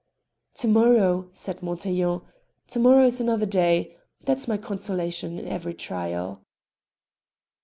[0.55, 2.21] "To morrow," said Montaiglon
[2.69, 6.41] "to morrow is another day; that's my consolation in every trial."